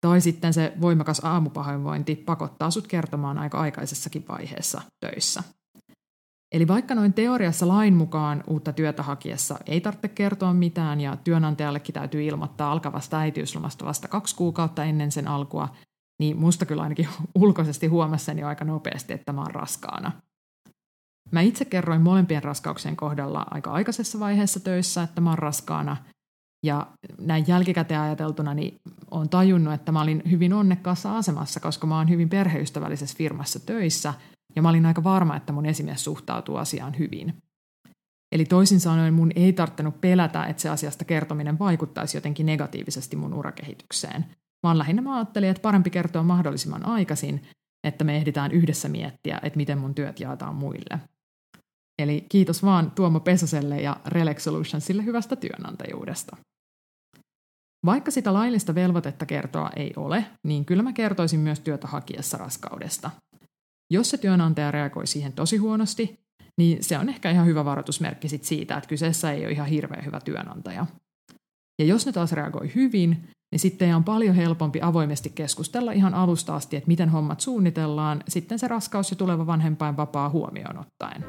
Tai 0.00 0.20
sitten 0.20 0.54
se 0.54 0.72
voimakas 0.80 1.20
aamupahoinvointi 1.24 2.16
pakottaa 2.16 2.70
sut 2.70 2.86
kertomaan 2.86 3.38
aika 3.38 3.60
aikaisessakin 3.60 4.24
vaiheessa 4.28 4.82
töissä. 5.00 5.42
Eli 6.52 6.68
vaikka 6.68 6.94
noin 6.94 7.12
teoriassa 7.12 7.68
lain 7.68 7.94
mukaan 7.94 8.44
uutta 8.46 8.72
työtä 8.72 9.02
hakiessa 9.02 9.58
ei 9.66 9.80
tarvitse 9.80 10.08
kertoa 10.08 10.54
mitään 10.54 11.00
ja 11.00 11.16
työnantajallekin 11.16 11.92
täytyy 11.92 12.22
ilmoittaa 12.22 12.72
alkavasta 12.72 13.18
äitiyslomasta 13.18 13.84
vasta 13.84 14.08
kaksi 14.08 14.36
kuukautta 14.36 14.84
ennen 14.84 15.12
sen 15.12 15.28
alkua, 15.28 15.68
niin 16.18 16.36
musta 16.36 16.66
kyllä 16.66 16.82
ainakin 16.82 17.08
ulkoisesti 17.34 17.86
huomassani 17.86 18.42
aika 18.42 18.64
nopeasti, 18.64 19.12
että 19.12 19.32
mä 19.32 19.40
oon 19.40 19.54
raskaana. 19.54 20.12
Mä 21.30 21.40
itse 21.40 21.64
kerroin 21.64 22.02
molempien 22.02 22.42
raskauksien 22.42 22.96
kohdalla 22.96 23.46
aika 23.50 23.72
aikaisessa 23.72 24.20
vaiheessa 24.20 24.60
töissä, 24.60 25.02
että 25.02 25.20
mä 25.20 25.30
oon 25.30 25.38
raskaana, 25.38 25.96
Ja 26.62 26.86
näin 27.18 27.44
jälkikäteen 27.48 28.00
ajateltuna 28.00 28.54
niin 28.54 28.80
olen 29.10 29.28
tajunnut, 29.28 29.74
että 29.74 29.92
mä 29.92 30.02
olin 30.02 30.22
hyvin 30.30 30.52
onnekkaassa 30.52 31.16
asemassa, 31.16 31.60
koska 31.60 31.86
mä 31.86 31.96
oon 31.96 32.08
hyvin 32.08 32.28
perheystävällisessä 32.28 33.16
firmassa 33.18 33.60
töissä 33.60 34.14
ja 34.56 34.62
mä 34.62 34.68
olin 34.68 34.86
aika 34.86 35.04
varma, 35.04 35.36
että 35.36 35.52
mun 35.52 35.66
esimies 35.66 36.04
suhtautuu 36.04 36.56
asiaan 36.56 36.98
hyvin. 36.98 37.34
Eli 38.32 38.44
toisin 38.44 38.80
sanoen 38.80 39.14
mun 39.14 39.32
ei 39.36 39.52
tarvinnut 39.52 40.00
pelätä, 40.00 40.44
että 40.44 40.62
se 40.62 40.68
asiasta 40.68 41.04
kertominen 41.04 41.58
vaikuttaisi 41.58 42.16
jotenkin 42.16 42.46
negatiivisesti 42.46 43.16
mun 43.16 43.34
urakehitykseen. 43.34 44.24
Vaan 44.66 44.78
lähinnä 44.78 45.02
mä 45.02 45.16
ajattelin, 45.16 45.48
että 45.48 45.60
parempi 45.60 45.90
kertoa 45.90 46.22
mahdollisimman 46.22 46.86
aikaisin, 46.86 47.42
että 47.86 48.04
me 48.04 48.16
ehditään 48.16 48.52
yhdessä 48.52 48.88
miettiä, 48.88 49.40
että 49.42 49.56
miten 49.56 49.78
mun 49.78 49.94
työt 49.94 50.20
jaetaan 50.20 50.54
muille. 50.54 51.00
Eli 51.98 52.26
kiitos 52.28 52.62
vaan 52.62 52.90
Tuomo 52.90 53.20
Pesaselle 53.20 53.80
ja 53.80 53.96
Relex 54.06 54.42
Solutionsille 54.42 55.04
hyvästä 55.04 55.36
työnantajuudesta. 55.36 56.36
Vaikka 57.84 58.10
sitä 58.10 58.32
laillista 58.32 58.74
velvoitetta 58.74 59.26
kertoa 59.26 59.70
ei 59.76 59.92
ole, 59.96 60.24
niin 60.46 60.64
kyllä 60.64 60.82
mä 60.82 60.92
kertoisin 60.92 61.40
myös 61.40 61.60
työtä 61.60 61.86
hakiessa 61.86 62.38
raskaudesta. 62.38 63.10
Jos 63.92 64.10
se 64.10 64.18
työnantaja 64.18 64.70
reagoi 64.70 65.06
siihen 65.06 65.32
tosi 65.32 65.56
huonosti, 65.56 66.20
niin 66.60 66.84
se 66.84 66.98
on 66.98 67.08
ehkä 67.08 67.30
ihan 67.30 67.46
hyvä 67.46 67.64
varoitusmerkki 67.64 68.28
sit 68.28 68.44
siitä, 68.44 68.76
että 68.76 68.88
kyseessä 68.88 69.32
ei 69.32 69.44
ole 69.44 69.52
ihan 69.52 69.66
hirveän 69.66 70.04
hyvä 70.04 70.20
työnantaja. 70.20 70.86
Ja 71.78 71.86
jos 71.86 72.06
ne 72.06 72.12
taas 72.12 72.32
reagoi 72.32 72.74
hyvin, 72.74 73.28
niin 73.56 73.60
sitten 73.60 73.96
on 73.96 74.04
paljon 74.04 74.34
helpompi 74.34 74.78
avoimesti 74.82 75.30
keskustella 75.34 75.92
ihan 75.92 76.14
alusta 76.14 76.56
asti, 76.56 76.76
että 76.76 76.88
miten 76.88 77.08
hommat 77.08 77.40
suunnitellaan, 77.40 78.22
sitten 78.28 78.58
se 78.58 78.68
raskaus 78.68 79.10
ja 79.10 79.16
tuleva 79.16 79.46
vanhempainvapaa 79.46 80.28
huomioon 80.28 80.78
ottaen. 80.78 81.24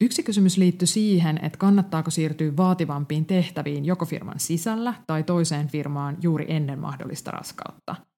Yksi 0.00 0.22
kysymys 0.22 0.56
liittyy 0.56 0.86
siihen, 0.86 1.44
että 1.44 1.58
kannattaako 1.58 2.10
siirtyä 2.10 2.56
vaativampiin 2.56 3.26
tehtäviin 3.26 3.84
joko 3.84 4.04
firman 4.04 4.40
sisällä 4.40 4.94
tai 5.06 5.22
toiseen 5.22 5.68
firmaan 5.68 6.16
juuri 6.22 6.46
ennen 6.48 6.78
mahdollista 6.78 7.30
raskautta. 7.30 8.13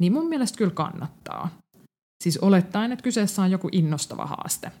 Niin 0.00 0.12
mun 0.12 0.28
mielestä 0.28 0.58
kyllä 0.58 0.70
kannattaa. 0.70 1.48
Siis 2.24 2.38
olettaen, 2.38 2.92
että 2.92 3.02
kyseessä 3.02 3.42
on 3.42 3.50
joku 3.50 3.68
innostava 3.72 4.26
haaste. 4.26 4.72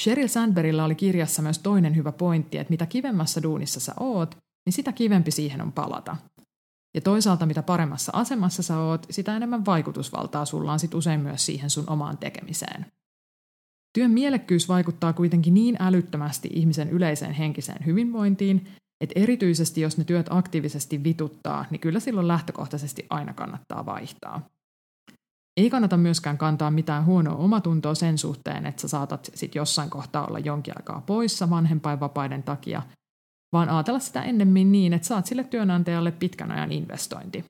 Sheryl 0.00 0.28
Sandbergilla 0.28 0.84
oli 0.84 0.94
kirjassa 0.94 1.42
myös 1.42 1.58
toinen 1.58 1.96
hyvä 1.96 2.12
pointti, 2.12 2.58
että 2.58 2.70
mitä 2.70 2.86
kivemmassa 2.86 3.42
duunissa 3.42 3.80
sä 3.80 3.94
oot, 4.00 4.36
niin 4.66 4.72
sitä 4.72 4.92
kivempi 4.92 5.30
siihen 5.30 5.60
on 5.60 5.72
palata. 5.72 6.16
Ja 6.94 7.00
toisaalta 7.00 7.46
mitä 7.46 7.62
paremmassa 7.62 8.12
asemassa 8.14 8.62
sä 8.62 8.78
oot, 8.78 9.06
sitä 9.10 9.36
enemmän 9.36 9.66
vaikutusvaltaa 9.66 10.44
sulla 10.44 10.72
on 10.72 10.78
sit 10.78 10.94
usein 10.94 11.20
myös 11.20 11.46
siihen 11.46 11.70
sun 11.70 11.90
omaan 11.90 12.18
tekemiseen. 12.18 12.86
Työn 13.98 14.10
mielekkyys 14.10 14.68
vaikuttaa 14.68 15.12
kuitenkin 15.12 15.54
niin 15.54 15.76
älyttömästi 15.80 16.48
ihmisen 16.52 16.90
yleiseen 16.90 17.32
henkiseen 17.32 17.86
hyvinvointiin, 17.86 18.68
että 19.00 19.20
erityisesti 19.20 19.80
jos 19.80 19.98
ne 19.98 20.04
työt 20.04 20.26
aktiivisesti 20.30 21.04
vituttaa, 21.04 21.64
niin 21.70 21.80
kyllä 21.80 22.00
silloin 22.00 22.28
lähtökohtaisesti 22.28 23.06
aina 23.10 23.34
kannattaa 23.34 23.86
vaihtaa. 23.86 24.42
Ei 25.56 25.70
kannata 25.70 25.96
myöskään 25.96 26.38
kantaa 26.38 26.70
mitään 26.70 27.04
huonoa 27.04 27.36
omatuntoa 27.36 27.94
sen 27.94 28.18
suhteen, 28.18 28.66
että 28.66 28.82
sä 28.82 28.88
saatat 28.88 29.30
sit 29.34 29.54
jossain 29.54 29.90
kohtaa 29.90 30.26
olla 30.26 30.38
jonkin 30.38 30.74
aikaa 30.76 31.02
poissa 31.06 31.50
vanhempainvapaiden 31.50 32.42
takia, 32.42 32.82
vaan 33.52 33.68
ajatella 33.68 33.98
sitä 33.98 34.22
ennemmin 34.22 34.72
niin, 34.72 34.92
että 34.92 35.08
saat 35.08 35.26
sille 35.26 35.44
työnantajalle 35.44 36.12
pitkän 36.12 36.52
ajan 36.52 36.72
investointi. 36.72 37.44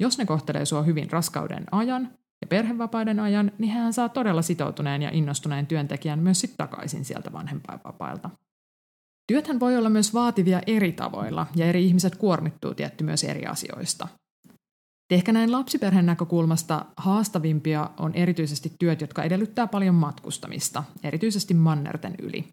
Jos 0.00 0.18
ne 0.18 0.26
kohtelee 0.26 0.64
sua 0.64 0.82
hyvin 0.82 1.10
raskauden 1.10 1.64
ajan, 1.72 2.10
ja 2.40 2.46
perhevapaiden 2.48 3.20
ajan, 3.20 3.52
niin 3.58 3.72
hän 3.72 3.92
saa 3.92 4.08
todella 4.08 4.42
sitoutuneen 4.42 5.02
ja 5.02 5.10
innostuneen 5.10 5.66
työntekijän 5.66 6.18
myös 6.18 6.40
sitten 6.40 6.68
takaisin 6.68 7.04
sieltä 7.04 7.32
vanhempainvapailta. 7.32 8.30
Työthän 9.26 9.60
voi 9.60 9.76
olla 9.76 9.90
myös 9.90 10.14
vaativia 10.14 10.60
eri 10.66 10.92
tavoilla, 10.92 11.46
ja 11.56 11.66
eri 11.66 11.84
ihmiset 11.84 12.16
kuormittuu 12.16 12.74
tietty 12.74 13.04
myös 13.04 13.24
eri 13.24 13.46
asioista. 13.46 14.08
Ehkä 15.10 15.32
näin 15.32 15.52
lapsiperheen 15.52 16.06
näkökulmasta 16.06 16.84
haastavimpia 16.96 17.90
on 17.98 18.14
erityisesti 18.14 18.72
työt, 18.78 19.00
jotka 19.00 19.22
edellyttää 19.22 19.66
paljon 19.66 19.94
matkustamista, 19.94 20.84
erityisesti 21.02 21.54
mannerten 21.54 22.14
yli. 22.22 22.44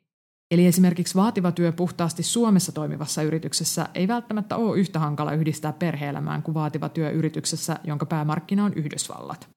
Eli 0.51 0.65
esimerkiksi 0.65 1.15
vaativa 1.15 1.51
työ 1.51 1.72
puhtaasti 1.72 2.24
Suomessa 2.24 2.72
toimivassa 2.72 3.24
yrityksessä 3.24 3.89
ei 3.94 4.08
välttämättä 4.08 4.56
ole 4.56 4.80
yhtä 4.80 5.00
hankala 5.00 5.34
yhdistää 5.34 5.74
perheelämään 5.74 6.44
kuin 6.44 6.56
vaativa 6.56 6.89
työ 6.89 7.10
yrityksessä, 7.10 7.80
jonka 7.84 8.06
päämarkkina 8.06 8.65
on 8.65 8.74
Yhdysvallat. 8.74 9.53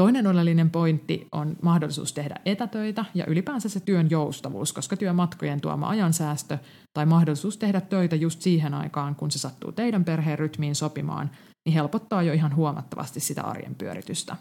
Toinen 0.00 0.26
oleellinen 0.26 0.70
pointti 0.70 1.28
on 1.32 1.56
mahdollisuus 1.62 2.12
tehdä 2.12 2.34
etätöitä 2.44 3.04
ja 3.14 3.26
ylipäänsä 3.26 3.68
se 3.68 3.80
työn 3.80 4.10
joustavuus, 4.10 4.72
koska 4.72 4.96
työmatkojen 4.96 5.60
tuoma 5.60 5.88
ajansäästö 5.88 6.58
tai 6.92 7.06
mahdollisuus 7.06 7.56
tehdä 7.56 7.80
töitä 7.80 8.16
just 8.16 8.42
siihen 8.42 8.74
aikaan, 8.74 9.14
kun 9.14 9.30
se 9.30 9.38
sattuu 9.38 9.72
teidän 9.72 10.04
perheen 10.04 10.38
rytmiin 10.38 10.74
sopimaan, 10.74 11.30
niin 11.64 11.74
helpottaa 11.74 12.22
jo 12.22 12.32
ihan 12.32 12.56
huomattavasti 12.56 13.20
sitä 13.20 13.42
arjen 13.42 13.74
pyöritystä. 13.74 14.36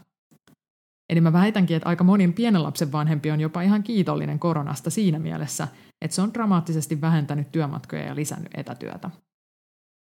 Eli 1.10 1.22
mä 1.22 1.34
väitänkin, 1.34 1.78
että 1.78 1.90
aika 1.90 2.04
monin 2.04 2.34
pienen 2.34 2.64
lapsen 2.64 2.92
vanhempi 2.92 3.32
on 3.32 3.40
jopa 3.40 3.62
ihan 3.62 3.84
kiitollinen 3.84 4.40
koronasta 4.40 4.90
siinä 4.90 5.20
mielessä, 5.20 5.68
että 6.02 6.16
se 6.16 6.22
on 6.22 6.34
dramaattisesti 6.34 7.02
vähentänyt 7.02 7.52
työmatkoja 7.52 8.04
ja 8.04 8.16
lisännyt 8.16 8.52
etätyötä. 8.54 9.10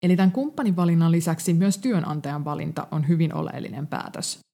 Eli 0.02 0.16
tämän 0.16 0.32
kumppanin 0.32 0.76
valinnan 0.76 1.12
lisäksi 1.12 1.54
myös 1.54 1.78
työnantajan 1.78 2.44
valinta 2.44 2.88
on 2.90 3.08
hyvin 3.08 3.34
oleellinen 3.34 3.86
päätös. 3.86 4.51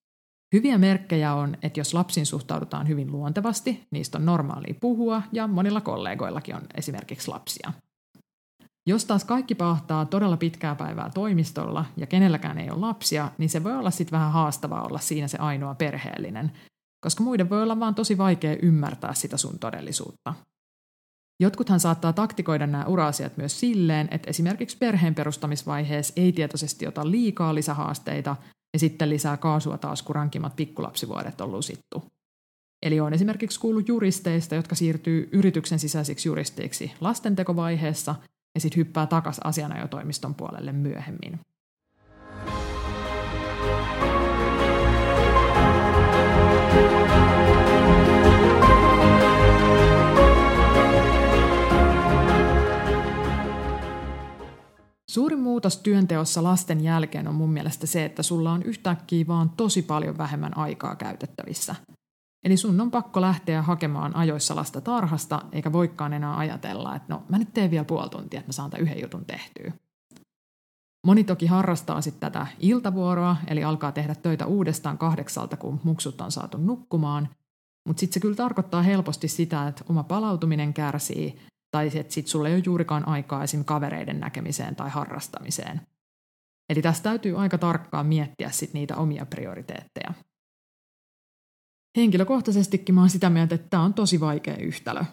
Hyviä 0.52 0.78
merkkejä 0.78 1.34
on, 1.34 1.56
että 1.62 1.80
jos 1.80 1.94
lapsiin 1.94 2.26
suhtaudutaan 2.26 2.88
hyvin 2.88 3.12
luontevasti, 3.12 3.86
niistä 3.90 4.18
on 4.18 4.26
normaalia 4.26 4.74
puhua 4.80 5.22
ja 5.32 5.46
monilla 5.46 5.80
kollegoillakin 5.80 6.56
on 6.56 6.62
esimerkiksi 6.74 7.28
lapsia. 7.28 7.72
Jos 8.86 9.04
taas 9.04 9.24
kaikki 9.24 9.54
pahtaa 9.54 10.06
todella 10.06 10.36
pitkää 10.36 10.74
päivää 10.74 11.10
toimistolla 11.14 11.84
ja 11.96 12.06
kenelläkään 12.06 12.58
ei 12.58 12.70
ole 12.70 12.80
lapsia, 12.80 13.30
niin 13.38 13.50
se 13.50 13.64
voi 13.64 13.76
olla 13.76 13.90
sitten 13.90 14.18
vähän 14.18 14.32
haastavaa 14.32 14.82
olla 14.82 14.98
siinä 14.98 15.28
se 15.28 15.38
ainoa 15.38 15.74
perheellinen, 15.74 16.52
koska 17.00 17.24
muiden 17.24 17.50
voi 17.50 17.62
olla 17.62 17.80
vaan 17.80 17.94
tosi 17.94 18.18
vaikea 18.18 18.56
ymmärtää 18.62 19.14
sitä 19.14 19.36
sun 19.36 19.58
todellisuutta. 19.58 20.34
Jotkuthan 21.42 21.80
saattaa 21.80 22.12
taktikoida 22.12 22.66
nämä 22.66 22.84
ura-asiat 22.84 23.36
myös 23.36 23.60
silleen, 23.60 24.08
että 24.10 24.30
esimerkiksi 24.30 24.76
perheen 24.76 25.14
perustamisvaiheessa 25.14 26.12
ei 26.16 26.32
tietoisesti 26.32 26.86
ota 26.86 27.10
liikaa 27.10 27.54
lisähaasteita 27.54 28.36
ja 28.78 28.80
sitten 28.80 29.10
lisää 29.10 29.36
kaasua 29.36 29.78
taas, 29.78 30.02
kun 30.02 30.14
rankimmat 30.14 30.56
pikkulapsivuodet 30.56 31.40
on 31.40 31.52
lusittu. 31.52 32.04
Eli 32.82 33.00
on 33.00 33.14
esimerkiksi 33.14 33.60
kuullut 33.60 33.88
juristeista, 33.88 34.54
jotka 34.54 34.74
siirtyy 34.74 35.28
yrityksen 35.32 35.78
sisäisiksi 35.78 36.28
juristeiksi 36.28 36.92
lastentekovaiheessa 37.00 38.14
ja 38.54 38.60
sitten 38.60 38.76
hyppää 38.76 39.06
takaisin 39.06 39.46
asianajotoimiston 39.46 40.34
puolelle 40.34 40.72
myöhemmin. 40.72 41.40
Muutos 55.58 55.76
työnteossa 55.76 56.42
lasten 56.42 56.84
jälkeen 56.84 57.28
on 57.28 57.34
mun 57.34 57.52
mielestä 57.52 57.86
se, 57.86 58.04
että 58.04 58.22
sulla 58.22 58.52
on 58.52 58.62
yhtäkkiä 58.62 59.26
vaan 59.26 59.50
tosi 59.50 59.82
paljon 59.82 60.18
vähemmän 60.18 60.56
aikaa 60.56 60.96
käytettävissä. 60.96 61.74
Eli 62.44 62.56
sun 62.56 62.80
on 62.80 62.90
pakko 62.90 63.20
lähteä 63.20 63.62
hakemaan 63.62 64.16
ajoissa 64.16 64.56
lasta 64.56 64.80
tarhasta, 64.80 65.42
eikä 65.52 65.72
voikaan 65.72 66.12
enää 66.12 66.36
ajatella, 66.36 66.96
että 66.96 67.14
no 67.14 67.22
mä 67.28 67.38
nyt 67.38 67.54
teen 67.54 67.70
vielä 67.70 67.84
puoli 67.84 68.08
tuntia, 68.08 68.40
että 68.40 68.48
mä 68.48 68.52
saan 68.52 68.70
tämän 68.70 68.82
yhden 68.82 69.02
jutun 69.02 69.24
tehtyä. 69.24 69.72
Moni 71.06 71.24
toki 71.24 71.46
harrastaa 71.46 72.00
sitten 72.00 72.32
tätä 72.32 72.46
iltavuoroa, 72.60 73.36
eli 73.46 73.64
alkaa 73.64 73.92
tehdä 73.92 74.14
töitä 74.14 74.46
uudestaan 74.46 74.98
kahdeksalta, 74.98 75.56
kun 75.56 75.80
muksut 75.84 76.20
on 76.20 76.32
saatu 76.32 76.58
nukkumaan. 76.58 77.28
Mutta 77.88 78.00
sitten 78.00 78.14
se 78.14 78.20
kyllä 78.20 78.36
tarkoittaa 78.36 78.82
helposti 78.82 79.28
sitä, 79.28 79.68
että 79.68 79.84
oma 79.88 80.02
palautuminen 80.02 80.74
kärsii 80.74 81.38
tai 81.70 81.90
että 81.94 82.14
sit 82.14 82.26
sulla 82.26 82.48
ei 82.48 82.54
ole 82.54 82.62
juurikaan 82.66 83.08
aikaa 83.08 83.44
esim. 83.44 83.64
kavereiden 83.64 84.20
näkemiseen 84.20 84.76
tai 84.76 84.90
harrastamiseen. 84.90 85.80
Eli 86.68 86.82
tässä 86.82 87.02
täytyy 87.02 87.40
aika 87.40 87.58
tarkkaan 87.58 88.06
miettiä 88.06 88.50
sit 88.50 88.74
niitä 88.74 88.96
omia 88.96 89.26
prioriteetteja. 89.26 90.14
Henkilökohtaisestikin 91.96 92.94
mä 92.94 93.00
oon 93.00 93.10
sitä 93.10 93.30
mieltä, 93.30 93.54
että 93.54 93.66
tämä 93.70 93.82
on 93.82 93.94
tosi 93.94 94.20
vaikea 94.20 94.56
yhtälö. 94.56 95.04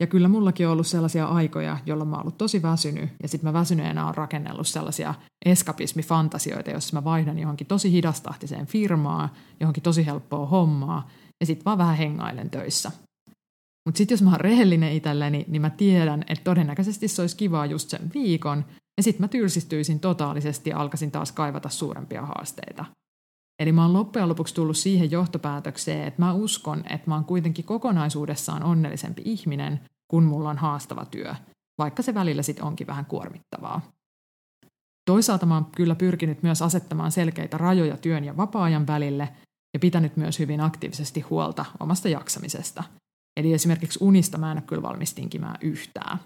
Ja 0.00 0.06
kyllä 0.06 0.28
mullakin 0.28 0.66
on 0.66 0.72
ollut 0.72 0.86
sellaisia 0.86 1.26
aikoja, 1.26 1.78
jolloin 1.86 2.10
mä 2.10 2.16
oon 2.16 2.22
ollut 2.22 2.38
tosi 2.38 2.62
väsynyt, 2.62 3.10
ja 3.22 3.28
sitten 3.28 3.48
mä 3.48 3.52
väsyneenä 3.52 4.06
on 4.06 4.14
rakennellut 4.14 4.68
sellaisia 4.68 5.14
eskapismifantasioita, 5.44 6.70
joissa 6.70 6.96
mä 6.96 7.04
vaihdan 7.04 7.38
johonkin 7.38 7.66
tosi 7.66 7.92
hidastahtiseen 7.92 8.66
firmaan, 8.66 9.28
johonkin 9.60 9.82
tosi 9.82 10.06
helppoa 10.06 10.46
hommaa, 10.46 11.08
ja 11.40 11.46
sitten 11.46 11.64
vaan 11.64 11.78
vähän 11.78 11.96
hengailen 11.96 12.50
töissä– 12.50 12.92
mutta 13.88 13.98
sitten 13.98 14.14
jos 14.14 14.22
mä 14.22 14.30
oon 14.30 14.40
rehellinen 14.40 14.92
itselleni, 14.92 15.44
niin 15.48 15.62
mä 15.62 15.70
tiedän, 15.70 16.24
että 16.26 16.44
todennäköisesti 16.44 17.08
se 17.08 17.22
olisi 17.22 17.36
kivaa 17.36 17.66
just 17.66 17.90
sen 17.90 18.10
viikon, 18.14 18.64
Ja 18.96 19.02
sitten 19.02 19.24
mä 19.24 19.28
tylsistyisin 19.28 20.00
totaalisesti 20.00 20.70
ja 20.70 20.78
alkaisin 20.78 21.10
taas 21.10 21.32
kaivata 21.32 21.68
suurempia 21.68 22.22
haasteita. 22.22 22.84
Eli 23.58 23.72
mä 23.72 23.82
oon 23.82 23.92
loppujen 23.92 24.28
lopuksi 24.28 24.54
tullut 24.54 24.76
siihen 24.76 25.10
johtopäätökseen, 25.10 26.08
että 26.08 26.22
mä 26.22 26.32
uskon, 26.32 26.84
että 26.90 27.10
mä 27.10 27.14
oon 27.14 27.24
kuitenkin 27.24 27.64
kokonaisuudessaan 27.64 28.62
onnellisempi 28.62 29.22
ihminen, 29.24 29.80
kun 30.10 30.24
mulla 30.24 30.50
on 30.50 30.58
haastava 30.58 31.04
työ, 31.04 31.34
vaikka 31.78 32.02
se 32.02 32.14
välillä 32.14 32.42
sitten 32.42 32.64
onkin 32.64 32.86
vähän 32.86 33.06
kuormittavaa. 33.06 33.80
Toisaalta 35.04 35.46
mä 35.46 35.54
oon 35.54 35.66
kyllä 35.76 35.94
pyrkinyt 35.94 36.42
myös 36.42 36.62
asettamaan 36.62 37.12
selkeitä 37.12 37.58
rajoja 37.58 37.96
työn 37.96 38.24
ja 38.24 38.36
vapaa-ajan 38.36 38.86
välille 38.86 39.28
ja 39.74 39.80
pitänyt 39.80 40.16
myös 40.16 40.38
hyvin 40.38 40.60
aktiivisesti 40.60 41.20
huolta 41.20 41.64
omasta 41.80 42.08
jaksamisesta. 42.08 42.84
Eli 43.38 43.52
esimerkiksi 43.52 43.98
unista 44.02 44.38
mä 44.38 44.50
en 44.52 44.58
ole 44.58 44.64
kyllä 44.66 44.82
valmis 44.82 45.14
tinkimään 45.14 45.56
yhtään. 45.60 46.18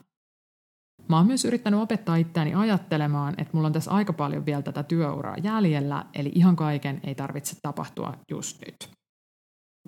Mä 1.09 1.17
oon 1.17 1.27
myös 1.27 1.45
yrittänyt 1.45 1.81
opettaa 1.81 2.17
itseäni 2.17 2.55
ajattelemaan, 2.55 3.35
että 3.39 3.51
mulla 3.53 3.67
on 3.67 3.73
tässä 3.73 3.91
aika 3.91 4.13
paljon 4.13 4.47
vielä 4.47 4.63
tätä 4.63 4.83
työuraa 4.83 5.37
jäljellä, 5.43 6.05
eli 6.15 6.33
ihan 6.35 6.57
kaiken 6.57 7.01
ei 7.05 7.15
tarvitse 7.15 7.57
tapahtua 7.63 8.15
just 8.31 8.61
nyt. 8.67 8.91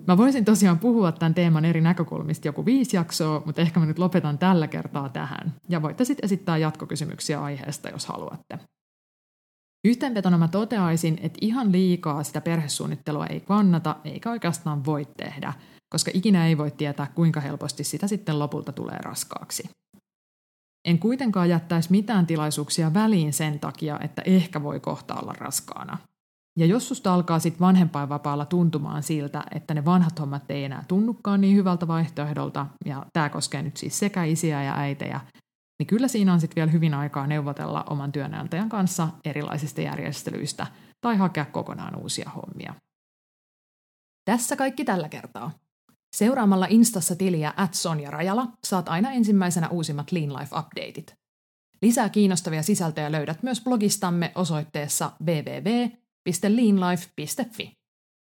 Mä 0.07 0.17
voisin 0.17 0.45
tosiaan 0.45 0.79
puhua 0.79 1.11
tämän 1.11 1.33
teeman 1.33 1.65
eri 1.65 1.81
näkökulmista 1.81 2.47
joku 2.47 2.65
viisi 2.65 2.95
jaksoa, 2.95 3.43
mutta 3.45 3.61
ehkä 3.61 3.79
mä 3.79 3.85
nyt 3.85 3.99
lopetan 3.99 4.37
tällä 4.37 4.67
kertaa 4.67 5.09
tähän. 5.09 5.53
Ja 5.69 5.81
voitte 5.81 6.05
sitten 6.05 6.25
esittää 6.25 6.57
jatkokysymyksiä 6.57 7.43
aiheesta, 7.43 7.89
jos 7.89 8.05
haluatte. 8.05 8.59
Yhteenvetona 9.85 10.37
mä 10.37 10.47
toteaisin, 10.47 11.19
että 11.21 11.39
ihan 11.41 11.71
liikaa 11.71 12.23
sitä 12.23 12.41
perhesuunnittelua 12.41 13.27
ei 13.27 13.39
kannata, 13.39 13.95
eikä 14.03 14.31
oikeastaan 14.31 14.85
voi 14.85 15.07
tehdä, 15.17 15.53
koska 15.95 16.11
ikinä 16.13 16.47
ei 16.47 16.57
voi 16.57 16.71
tietää, 16.71 17.07
kuinka 17.15 17.39
helposti 17.39 17.83
sitä 17.83 18.07
sitten 18.07 18.39
lopulta 18.39 18.71
tulee 18.71 18.97
raskaaksi. 18.97 19.69
En 20.87 20.99
kuitenkaan 20.99 21.49
jättäisi 21.49 21.91
mitään 21.91 22.27
tilaisuuksia 22.27 22.93
väliin 22.93 23.33
sen 23.33 23.59
takia, 23.59 23.99
että 23.99 24.21
ehkä 24.25 24.63
voi 24.63 24.79
kohta 24.79 25.15
olla 25.15 25.33
raskaana. 25.37 25.97
Ja 26.59 26.65
jos 26.65 26.87
susta 26.87 27.13
alkaa 27.13 27.39
sitten 27.39 27.59
vanhempainvapaalla 27.59 28.45
tuntumaan 28.45 29.03
siltä, 29.03 29.43
että 29.51 29.73
ne 29.73 29.85
vanhat 29.85 30.19
hommat 30.19 30.51
ei 30.51 30.63
enää 30.63 30.83
tunnukaan 30.87 31.41
niin 31.41 31.55
hyvältä 31.55 31.87
vaihtoehdolta, 31.87 32.65
ja 32.85 33.05
tämä 33.13 33.29
koskee 33.29 33.61
nyt 33.61 33.77
siis 33.77 33.99
sekä 33.99 34.23
isiä 34.23 34.63
ja 34.63 34.77
äitejä, 34.77 35.21
niin 35.79 35.87
kyllä 35.87 36.07
siinä 36.07 36.33
on 36.33 36.39
sitten 36.39 36.55
vielä 36.55 36.71
hyvin 36.71 36.93
aikaa 36.93 37.27
neuvotella 37.27 37.83
oman 37.89 38.11
työnantajan 38.11 38.69
kanssa 38.69 39.07
erilaisista 39.25 39.81
järjestelyistä 39.81 40.67
tai 41.01 41.17
hakea 41.17 41.45
kokonaan 41.45 41.95
uusia 41.95 42.29
hommia. 42.29 42.73
Tässä 44.25 44.55
kaikki 44.55 44.85
tällä 44.85 45.09
kertaa. 45.09 45.51
Seuraamalla 46.15 46.67
Instassa 46.69 47.15
tiliä 47.15 47.53
at 47.57 47.73
Sonja 47.73 48.11
Rajala 48.11 48.47
saat 48.63 48.89
aina 48.89 49.11
ensimmäisenä 49.11 49.69
uusimmat 49.69 50.11
Lean 50.11 50.33
Life-updateit. 50.33 51.13
Lisää 51.81 52.09
kiinnostavia 52.09 52.63
sisältöjä 52.63 53.11
löydät 53.11 53.43
myös 53.43 53.61
blogistamme 53.61 54.31
osoitteessa 54.35 55.11
www.leanlife.fi. 55.25 57.71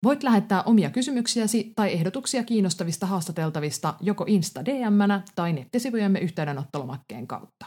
Voit 0.04 0.22
lähettää 0.22 0.62
omia 0.62 0.90
kysymyksiäsi 0.90 1.72
tai 1.76 1.92
ehdotuksia 1.92 2.44
kiinnostavista 2.44 3.06
haastateltavista 3.06 3.94
joko 4.00 4.24
Insta 4.28 4.64
dm 4.64 5.22
tai 5.34 5.52
nettisivujemme 5.52 6.18
yhteydenottolomakkeen 6.18 7.26
kautta. 7.26 7.66